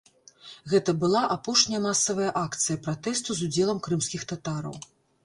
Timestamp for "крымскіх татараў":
3.89-4.75